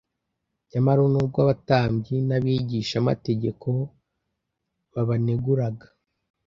[0.71, 3.67] Nyamara nubwo abatambyi n'abigishamategeko
[4.93, 5.87] babaneguraga,